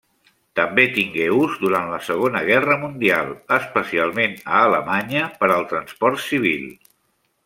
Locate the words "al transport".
5.57-6.23